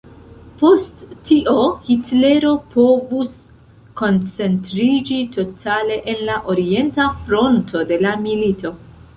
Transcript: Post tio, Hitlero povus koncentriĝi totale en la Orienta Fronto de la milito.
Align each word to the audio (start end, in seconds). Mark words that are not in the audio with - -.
Post 0.59 1.01
tio, 1.27 1.57
Hitlero 1.89 2.53
povus 2.71 3.35
koncentriĝi 4.01 5.21
totale 5.39 5.99
en 6.15 6.27
la 6.31 6.41
Orienta 6.55 7.07
Fronto 7.21 7.89
de 7.93 8.05
la 8.09 8.17
milito. 8.27 8.75